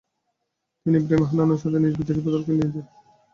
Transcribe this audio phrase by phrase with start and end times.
[0.81, 2.85] তিনি Ibrahim Hananu সাথে নিজ বিদ্রোহী দলকে নিয়ে যোগ দেন।